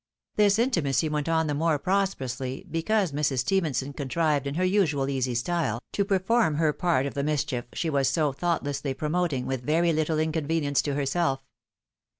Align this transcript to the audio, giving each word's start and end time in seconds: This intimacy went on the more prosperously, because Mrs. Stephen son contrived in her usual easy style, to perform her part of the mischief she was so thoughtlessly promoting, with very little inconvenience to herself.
This 0.35 0.57
intimacy 0.57 1.09
went 1.09 1.29
on 1.29 1.45
the 1.45 1.53
more 1.53 1.77
prosperously, 1.77 2.65
because 2.71 3.11
Mrs. 3.11 3.37
Stephen 3.37 3.75
son 3.75 3.93
contrived 3.93 4.47
in 4.47 4.55
her 4.55 4.63
usual 4.65 5.07
easy 5.11 5.35
style, 5.35 5.83
to 5.91 6.03
perform 6.03 6.55
her 6.55 6.73
part 6.73 7.05
of 7.05 7.13
the 7.13 7.21
mischief 7.23 7.65
she 7.73 7.87
was 7.87 8.09
so 8.09 8.33
thoughtlessly 8.33 8.95
promoting, 8.95 9.45
with 9.45 9.61
very 9.61 9.93
little 9.93 10.17
inconvenience 10.17 10.81
to 10.81 10.95
herself. 10.95 11.41